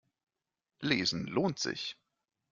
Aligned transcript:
Lesen 0.81 1.27
lohnt 1.27 1.59
sich. 1.59 1.95